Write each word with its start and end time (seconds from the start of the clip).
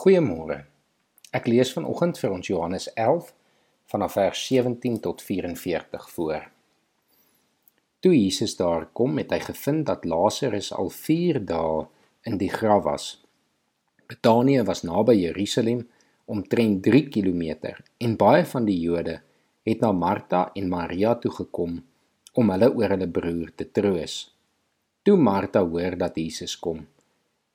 Goeiemôre. 0.00 0.62
Ek 1.36 1.44
lees 1.50 1.74
vanoggend 1.76 2.16
vir 2.16 2.32
ons 2.32 2.48
Johannes 2.48 2.86
11 2.94 3.26
vanaf 3.92 4.14
vers 4.16 4.44
17 4.48 4.94
tot 5.04 5.20
44 5.20 6.06
voor. 6.14 6.46
Toe 8.00 8.12
Jesus 8.14 8.54
daar 8.56 8.86
kom, 8.96 9.18
het 9.20 9.34
hy 9.34 9.40
gevind 9.44 9.84
dat 9.90 10.06
Lazarus 10.08 10.70
al 10.72 10.88
4 10.94 11.42
dae 11.50 11.82
in 12.30 12.38
die 12.40 12.48
graf 12.48 12.80
was. 12.86 13.08
Betanië 14.08 14.62
was 14.70 14.86
naby 14.88 15.18
Jerusalem, 15.18 15.84
omtrent 16.24 16.80
3 16.88 17.02
km, 17.12 17.74
en 18.00 18.16
baie 18.24 18.48
van 18.54 18.70
die 18.70 18.78
Jode 18.80 19.18
het 19.68 19.84
na 19.84 19.92
Martha 19.92 20.46
en 20.56 20.72
Maria 20.72 21.12
toe 21.20 21.34
gekom 21.42 21.76
om 22.40 22.54
hulle 22.56 22.72
oor 22.72 22.96
hulle 22.96 23.10
broer 23.20 23.52
te 23.52 23.68
troos. 23.68 24.16
Toe 25.04 25.20
Martha 25.20 25.60
hoor 25.60 26.00
dat 26.00 26.16
Jesus 26.16 26.56
kom, 26.56 26.86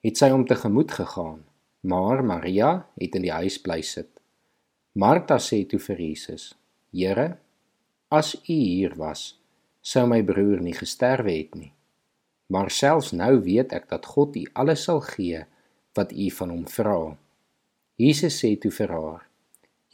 het 0.06 0.22
sy 0.22 0.30
hom 0.30 0.46
tegemoet 0.46 0.94
gegaan 1.02 1.42
Maar 1.86 2.24
Maria 2.24 2.70
het 2.98 3.14
in 3.14 3.22
die 3.22 3.30
huis 3.30 3.60
bly 3.62 3.78
sit. 3.86 4.08
Martha 4.98 5.36
sê 5.38 5.60
toe 5.70 5.78
vir 5.78 6.00
Jesus: 6.02 6.54
"Here, 6.90 7.38
as 8.10 8.34
U 8.34 8.54
hier 8.54 8.96
was, 8.98 9.38
sou 9.82 10.06
my 10.10 10.18
broer 10.22 10.62
nie 10.64 10.74
gesterwe 10.74 11.30
het 11.36 11.54
nie. 11.54 11.72
Maar 12.50 12.70
selfs 12.70 13.12
nou 13.12 13.38
weet 13.44 13.72
ek 13.72 13.86
dat 13.92 14.06
God 14.06 14.34
U 14.36 14.42
alles 14.54 14.82
sal 14.88 15.00
gee 15.00 15.44
wat 15.94 16.12
U 16.12 16.30
van 16.38 16.50
hom 16.50 16.64
vra." 16.66 17.16
Jesus 18.02 18.40
sê 18.42 18.56
toe 18.58 18.72
vir 18.80 18.90
haar: 18.90 19.22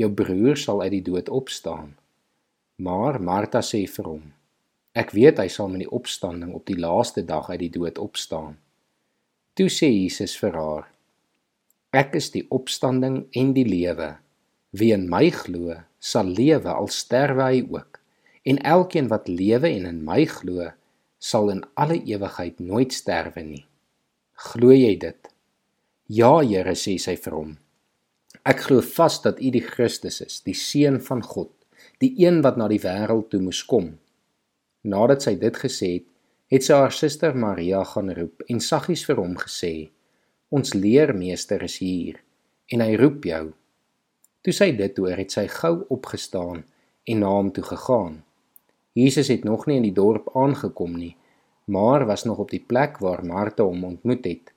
"Jou 0.01 0.09
broer 0.11 0.57
sal 0.57 0.81
uit 0.81 0.93
die 0.97 1.05
dood 1.11 1.29
opstaan." 1.29 1.99
Maar 2.77 3.21
Martha 3.21 3.61
sê 3.61 3.85
vir 3.87 4.05
hom: 4.05 4.33
"Ek 4.95 5.11
weet 5.11 5.39
hy 5.39 5.49
sal 5.49 5.69
met 5.69 5.85
die 5.85 5.93
opstanding 6.01 6.55
op 6.55 6.67
die 6.67 6.81
laaste 6.81 7.25
dag 7.25 7.51
uit 7.51 7.61
die 7.61 7.75
dood 7.79 7.99
opstaan." 7.99 8.57
Toe 9.55 9.69
sê 9.69 9.93
Jesus 9.93 10.39
vir 10.41 10.57
haar: 10.57 10.89
Ek 11.93 12.15
is 12.17 12.31
die 12.33 12.47
opstanding 12.49 13.27
en 13.37 13.51
die 13.53 13.67
lewe. 13.69 14.15
Wie 14.73 14.95
in 14.95 15.11
my 15.13 15.27
glo, 15.29 15.75
sal 16.01 16.31
lewe 16.33 16.73
al 16.73 16.89
sterwe 16.89 17.49
hy 17.51 17.59
ook. 17.69 17.99
En 18.49 18.63
elkeen 18.65 19.11
wat 19.13 19.29
lewe 19.29 19.69
en 19.69 19.85
in 19.91 19.99
my 20.07 20.25
glo, 20.25 20.71
sal 21.21 21.53
in 21.53 21.61
alle 21.77 22.01
ewigheid 22.09 22.65
nooit 22.65 22.97
sterwe 22.97 23.45
nie. 23.45 23.67
Glo 24.49 24.73
jy 24.73 24.97
dit? 25.05 25.29
Ja, 26.09 26.41
Here, 26.41 26.73
sê 26.73 26.97
sy 26.97 27.19
vir 27.21 27.37
hom. 27.37 27.53
Ek 28.49 28.65
glo 28.65 28.81
vas 28.97 29.21
dat 29.23 29.39
U 29.45 29.53
die 29.53 29.63
Christus 29.63 30.23
is, 30.25 30.41
die 30.41 30.57
seun 30.57 30.97
van 31.05 31.21
God, 31.23 31.53
die 32.01 32.15
een 32.25 32.41
wat 32.43 32.57
na 32.57 32.73
die 32.73 32.81
wêreld 32.81 33.29
toe 33.31 33.45
moes 33.45 33.61
kom. 33.69 33.99
Nadat 34.89 35.29
sy 35.29 35.37
dit 35.37 35.61
gesê 35.61 35.97
het, 35.99 36.09
het 36.53 36.65
sy 36.65 36.81
haar 36.81 36.93
suster 36.97 37.37
Maria 37.37 37.85
gaan 37.85 38.09
roep 38.17 38.49
en 38.49 38.65
saggies 38.65 39.05
vir 39.05 39.21
hom 39.21 39.37
gesê: 39.41 39.93
Ons 40.53 40.75
leermeester 40.77 41.63
is 41.65 41.79
hier 41.81 42.19
en 42.69 42.83
hy 42.85 42.93
roep 43.01 43.25
jou. 43.25 43.45
Toe 44.45 44.53
sy 44.53 44.67
dit 44.77 44.99
hoor, 45.01 45.15
het 45.17 45.33
sy 45.33 45.47
gou 45.49 45.79
opgestaan 45.95 46.61
en 47.09 47.23
na 47.25 47.31
hom 47.33 47.49
toe 47.57 47.65
gegaan. 47.65 48.19
Jesus 48.93 49.31
het 49.33 49.47
nog 49.49 49.65
nie 49.65 49.79
in 49.81 49.87
die 49.87 49.95
dorp 49.97 50.29
aangekom 50.37 50.99
nie, 50.99 51.15
maar 51.73 52.05
was 52.05 52.27
nog 52.29 52.45
op 52.45 52.53
die 52.53 52.61
plek 52.61 53.01
waar 53.01 53.25
Martha 53.25 53.65
hom 53.65 53.87
ontmoet 53.95 54.29
het. 54.29 54.53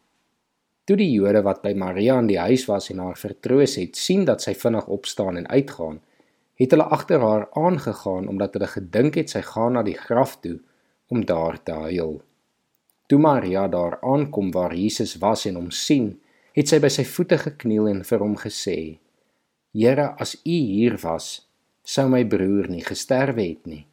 Toe 0.83 0.99
die 0.99 1.13
Jode 1.13 1.45
wat 1.47 1.63
by 1.63 1.71
Maria 1.79 2.19
in 2.19 2.27
die 2.27 2.41
huis 2.43 2.67
was 2.67 2.91
en 2.91 2.99
haar 2.99 3.15
vertroos 3.15 3.77
het, 3.79 3.95
sien 3.95 4.27
dat 4.27 4.43
sy 4.43 4.51
vinnig 4.51 4.91
opstaan 4.91 5.39
en 5.39 5.47
uitgaan, 5.47 6.01
het 6.59 6.75
hulle 6.75 6.91
agter 6.91 7.23
haar 7.23 7.47
aangegaan 7.55 8.27
omdat 8.27 8.59
hulle 8.59 8.67
gedink 8.73 9.15
het 9.23 9.31
sy 9.31 9.47
gaan 9.47 9.79
na 9.79 9.87
die 9.87 9.95
graf 9.95 10.41
toe 10.43 10.57
om 11.07 11.23
daar 11.23 11.63
te 11.63 11.79
huil. 11.87 12.19
Toe 13.07 13.19
Maria 13.21 13.67
daar 13.67 13.99
aankom 14.01 14.51
waar 14.51 14.73
Jesus 14.73 15.15
was 15.21 15.45
en 15.45 15.59
hom 15.59 15.71
sien, 15.71 16.15
het 16.57 16.71
sy 16.71 16.79
by 16.81 16.89
sy 16.89 17.03
voete 17.05 17.37
gekniel 17.37 17.89
en 17.91 17.99
vir 18.07 18.23
hom 18.23 18.33
gesê: 18.41 18.97
"Here, 19.73 20.15
as 20.17 20.33
U 20.41 20.55
hier 20.55 20.97
was, 21.03 21.45
sou 21.83 22.07
my 22.09 22.23
broer 22.25 22.69
nie 22.69 22.81
gesterwe 22.81 23.45
het 23.45 23.67
nie." 23.67 23.85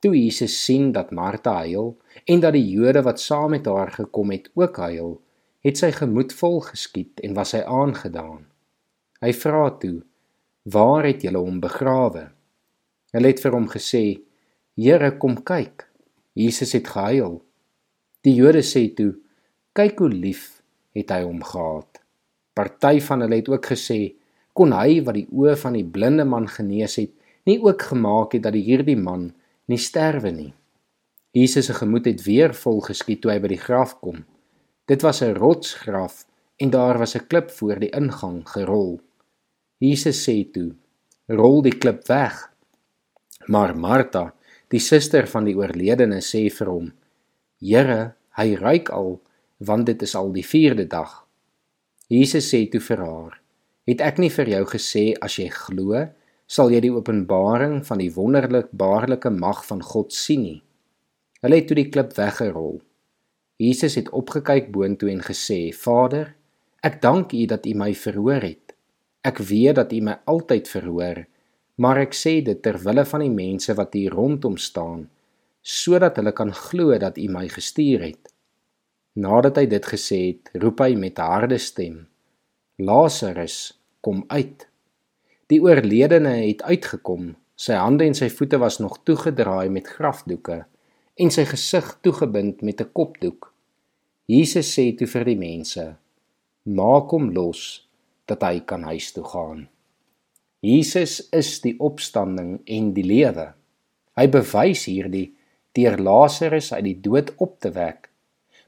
Toe 0.00 0.12
Jesus 0.12 0.64
sien 0.64 0.92
dat 0.92 1.12
Martha 1.12 1.54
huil 1.64 1.96
en 2.26 2.40
dat 2.40 2.52
die 2.52 2.66
Jode 2.68 3.02
wat 3.02 3.20
saam 3.20 3.50
met 3.50 3.66
haar 3.66 3.90
gekom 3.90 4.30
het 4.30 4.50
ook 4.54 4.76
huil, 4.76 5.16
het 5.64 5.78
sy 5.78 5.90
gemoed 5.90 6.34
vol 6.36 6.60
geskiet 6.60 7.20
en 7.24 7.34
was 7.34 7.54
hy 7.56 7.62
aangedaan. 7.64 8.44
Hy 9.24 9.32
vra 9.32 9.70
toe: 9.80 10.02
"Waar 10.64 11.08
het 11.08 11.22
julle 11.22 11.40
hom 11.40 11.60
begrawe?" 11.60 12.28
Hulle 13.16 13.28
het 13.32 13.40
vir 13.40 13.52
hom 13.52 13.68
gesê: 13.68 14.20
"Here, 14.76 15.16
kom 15.16 15.42
kyk. 15.42 15.88
Jesus 16.34 16.72
het 16.72 16.88
gehuil." 16.88 17.45
Die 18.26 18.34
Jode 18.34 18.64
sê 18.66 18.88
toe: 18.90 19.12
"Kyk 19.70 20.00
hoe 20.02 20.10
lief 20.10 20.60
het 20.98 21.12
hy 21.14 21.20
hom 21.22 21.44
gehad." 21.46 22.00
Party 22.58 22.98
van 23.08 23.20
hulle 23.22 23.36
het 23.38 23.48
ook 23.52 23.68
gesê: 23.70 24.16
"Kon 24.52 24.72
hy 24.74 24.98
wat 25.06 25.14
die 25.14 25.28
oë 25.30 25.54
van 25.60 25.76
die 25.78 25.86
blinde 25.86 26.24
man 26.26 26.48
genees 26.50 26.96
het, 26.98 27.12
nie 27.46 27.60
ook 27.62 27.82
gemaak 27.92 28.34
het 28.34 28.42
dat 28.42 28.58
hierdie 28.58 28.98
man 28.98 29.28
nie 29.70 29.78
sterwe 29.78 30.32
nie?" 30.32 30.52
Jesus 31.30 31.66
se 31.70 31.74
gemoed 31.78 32.06
het 32.10 32.24
weer 32.26 32.54
vol 32.54 32.80
geskiet 32.80 33.22
toe 33.22 33.30
hy 33.30 33.38
by 33.38 33.52
die 33.54 33.62
graf 33.62 33.94
kom. 34.00 34.24
Dit 34.90 35.06
was 35.06 35.22
'n 35.22 35.38
rotsgraf 35.38 36.26
en 36.58 36.70
daar 36.70 36.98
was 36.98 37.14
'n 37.14 37.28
klip 37.28 37.50
voor 37.50 37.78
die 37.78 37.94
ingang 37.94 38.42
gerol. 38.48 39.00
Jesus 39.78 40.18
sê 40.26 40.50
toe: 40.50 40.74
"Rol 41.28 41.62
die 41.62 41.78
klip 41.78 42.08
weg." 42.08 42.50
Maar 43.46 43.78
Martha, 43.78 44.34
die 44.68 44.80
suster 44.80 45.26
van 45.26 45.44
die 45.44 45.54
oorledene, 45.54 46.18
sê 46.18 46.50
vir 46.50 46.66
hom: 46.66 46.92
Here, 47.56 48.12
hy 48.36 48.52
ruik 48.60 48.90
al 48.92 49.14
want 49.64 49.86
dit 49.88 50.02
is 50.04 50.12
al 50.12 50.28
die 50.34 50.44
4de 50.44 50.84
dag. 50.92 51.12
Jesus 52.12 52.50
sê 52.52 52.66
toe 52.68 52.82
vir 52.84 53.00
haar: 53.00 53.38
Het 53.88 54.02
ek 54.04 54.20
nie 54.20 54.28
vir 54.28 54.50
jou 54.52 54.64
gesê 54.74 55.04
as 55.24 55.38
jy 55.40 55.46
glo, 55.48 56.02
sal 56.44 56.68
jy 56.74 56.82
die 56.84 56.92
openbaring 56.92 57.78
van 57.88 58.02
die 58.02 58.10
wonderlik 58.12 58.68
baarlike 58.76 59.32
mag 59.32 59.64
van 59.64 59.80
God 59.80 60.12
sien 60.12 60.44
nie. 60.44 60.60
Hulle 61.40 61.62
het 61.62 61.70
toe 61.70 61.80
die 61.80 61.88
klip 61.88 62.12
weggerol. 62.18 62.82
Jesus 63.56 63.96
het 63.96 64.12
opgekyk 64.12 64.68
boontoe 64.76 65.14
en 65.14 65.24
gesê: 65.24 65.72
Vader, 65.72 66.34
ek 66.84 67.00
dank 67.00 67.32
U 67.32 67.46
dat 67.48 67.64
U 67.64 67.72
my 67.72 67.94
verhoor 67.96 68.44
het. 68.44 68.76
Ek 69.24 69.40
weet 69.40 69.80
dat 69.80 69.96
U 69.96 70.04
my 70.04 70.20
altyd 70.28 70.68
verhoor, 70.68 71.24
maar 71.80 72.04
ek 72.04 72.12
sê 72.12 72.42
dit 72.44 72.60
ter 72.60 72.76
wille 72.84 73.08
van 73.08 73.24
die 73.24 73.32
mense 73.32 73.72
wat 73.80 73.96
hier 73.96 74.12
rondom 74.12 74.60
staan 74.60 75.06
sodat 75.66 76.20
hulle 76.20 76.30
kan 76.32 76.52
glo 76.54 76.94
dat 77.02 77.18
U 77.18 77.26
my 77.34 77.48
gestuur 77.50 78.04
het. 78.06 78.30
Nadat 79.18 79.58
hy 79.58 79.66
dit 79.66 79.88
gesê 79.90 80.18
het, 80.28 80.52
roep 80.62 80.80
hy 80.84 80.94
met 80.94 81.18
'n 81.18 81.30
harde 81.32 81.58
stem: 81.58 82.06
Lazarus, 82.78 83.74
kom 84.00 84.24
uit. 84.28 84.68
Die 85.50 85.60
oorledene 85.62 86.46
het 86.46 86.62
uitgekom. 86.62 87.34
Sy 87.56 87.72
hande 87.72 88.04
en 88.04 88.14
sy 88.14 88.28
voete 88.28 88.58
was 88.58 88.78
nog 88.78 88.98
toegedraai 89.04 89.68
met 89.68 89.86
grafdoeke 89.88 90.66
en 91.16 91.30
sy 91.30 91.44
gesig 91.44 91.98
toegebind 92.02 92.62
met 92.62 92.80
'n 92.80 92.92
kopdoek. 92.92 93.52
Jesus 94.26 94.78
sê 94.78 94.94
toe 94.96 95.06
vir 95.06 95.24
die 95.24 95.36
mense: 95.38 95.96
Maak 96.64 97.10
hom 97.10 97.30
los 97.30 97.88
dat 98.26 98.42
hy 98.42 98.60
kan 98.60 98.82
huis 98.82 99.12
toe 99.12 99.24
gaan. 99.24 99.68
Jesus 100.60 101.28
is 101.32 101.60
die 101.60 101.76
opstanding 101.78 102.60
en 102.64 102.92
die 102.92 103.04
lewe. 103.04 103.54
Hy 104.16 104.26
bewys 104.28 104.84
hierdie 104.84 105.35
deur 105.76 105.98
Lazarus 106.00 106.72
uit 106.72 106.84
die 106.84 107.00
dood 107.04 107.34
op 107.36 107.58
te 107.60 107.70
wek. 107.76 108.08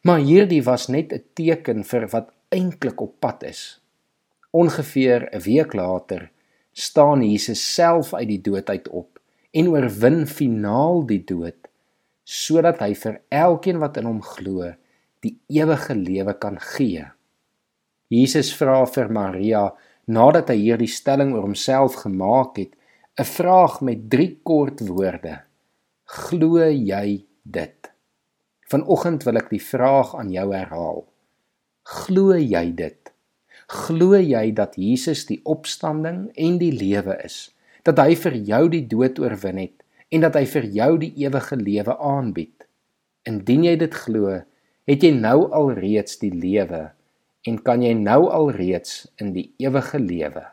Maar 0.06 0.20
hierdie 0.24 0.62
was 0.62 0.88
net 0.88 1.12
'n 1.12 1.24
teken 1.34 1.84
vir 1.84 2.08
wat 2.14 2.32
eintlik 2.48 3.00
op 3.00 3.14
pad 3.20 3.42
is. 3.42 3.80
Ongeveer 4.50 5.28
'n 5.32 5.40
week 5.40 5.72
later 5.72 6.30
staan 6.72 7.22
Jesus 7.22 7.74
self 7.74 8.14
uit 8.14 8.28
die 8.28 8.40
dood 8.40 8.70
uit 8.70 8.88
op 8.88 9.20
en 9.50 9.68
oorwin 9.68 10.26
finaal 10.26 11.06
die 11.06 11.24
dood 11.24 11.68
sodat 12.24 12.82
hy 12.84 12.94
vir 12.94 13.20
elkeen 13.32 13.78
wat 13.80 13.96
in 13.96 14.04
hom 14.04 14.20
glo 14.22 14.74
die 15.24 15.38
ewige 15.48 15.94
lewe 15.94 16.34
kan 16.38 16.58
gee. 16.60 17.06
Jesus 18.08 18.52
vra 18.56 18.84
vir 18.86 19.08
Maria 19.12 19.62
nadat 20.06 20.52
hy 20.52 20.56
hierdie 20.56 20.90
stelling 20.92 21.34
oor 21.34 21.44
homself 21.44 21.94
gemaak 22.04 22.56
het, 22.56 22.72
'n 23.18 23.24
vraag 23.24 23.80
met 23.80 24.10
3 24.10 24.40
kort 24.42 24.80
woorde. 24.80 25.47
Glo 26.08 26.62
jy 26.64 27.26
dit? 27.44 27.88
Vanoggend 28.72 29.26
wil 29.28 29.36
ek 29.42 29.50
die 29.52 29.60
vraag 29.60 30.14
aan 30.16 30.30
jou 30.32 30.46
herhaal. 30.54 31.02
Glo 31.84 32.32
jy 32.32 32.62
dit? 32.78 33.12
Glo 33.68 34.16
jy 34.16 34.46
dat 34.56 34.78
Jesus 34.80 35.26
die 35.28 35.36
opstanding 35.44 36.30
en 36.32 36.56
die 36.64 36.72
lewe 36.72 37.18
is? 37.28 37.50
Dat 37.84 38.00
hy 38.00 38.16
vir 38.24 38.40
jou 38.48 38.62
die 38.72 38.82
dood 38.88 39.20
oorwin 39.20 39.60
het 39.60 39.84
en 40.08 40.24
dat 40.24 40.40
hy 40.40 40.46
vir 40.48 40.70
jou 40.80 40.90
die 41.04 41.12
ewige 41.28 41.60
lewe 41.60 42.00
aanbied? 42.00 42.64
Indien 43.28 43.68
jy 43.68 43.76
dit 43.84 44.02
glo, 44.08 44.40
het 44.88 45.04
jy 45.04 45.12
nou 45.12 45.52
alreeds 45.52 46.22
die 46.24 46.32
lewe 46.32 46.86
en 47.44 47.60
kan 47.60 47.84
jy 47.84 47.92
nou 48.00 48.22
alreeds 48.32 49.02
in 49.20 49.36
die 49.36 49.50
ewige 49.60 50.00
lewe 50.00 50.48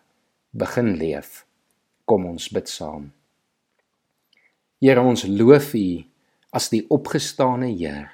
begin 0.52 0.98
leef. 1.00 1.46
Kom 2.04 2.28
ons 2.28 2.52
bid 2.52 2.68
saam. 2.68 3.15
Here 4.82 5.02
ons 5.02 5.24
loof 5.24 5.74
U 5.74 5.88
as 6.56 6.70
die 6.70 6.84
opgestane 6.90 7.72
Heer. 7.72 8.12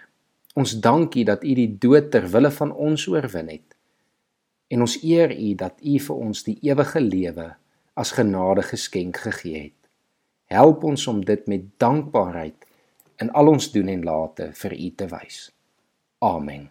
Ons 0.55 0.77
dank 0.83 1.15
U 1.15 1.23
dat 1.23 1.43
U 1.43 1.55
die 1.55 1.69
dood 1.81 2.11
ter 2.11 2.27
wille 2.31 2.51
van 2.51 2.71
ons 2.71 3.07
oorwin 3.07 3.49
het. 3.49 3.71
en 4.71 4.81
ons 4.85 4.97
eer 5.03 5.33
U 5.35 5.53
dat 5.59 5.83
U 5.83 5.99
vir 5.99 6.23
ons 6.27 6.43
die 6.47 6.57
ewige 6.63 7.03
lewe 7.03 7.49
as 7.99 8.13
genade 8.15 8.63
geskenk 8.63 9.19
gegee 9.25 9.67
het. 9.67 9.79
Help 10.51 10.83
ons 10.87 11.07
om 11.11 11.19
dit 11.25 11.47
met 11.51 11.67
dankbaarheid 11.79 12.67
in 13.23 13.31
al 13.37 13.51
ons 13.51 13.71
doen 13.75 13.91
en 13.91 14.05
late 14.07 14.51
vir 14.63 14.77
U 14.77 14.91
te 14.95 15.07
wys. 15.11 15.49
Amen. 16.23 16.69